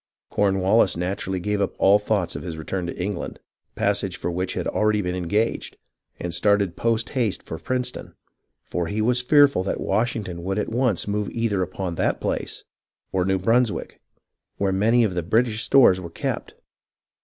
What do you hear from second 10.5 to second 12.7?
at once move either upon that place